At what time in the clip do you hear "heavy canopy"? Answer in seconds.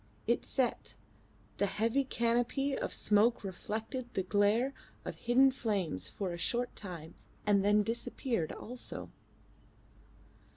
1.67-2.75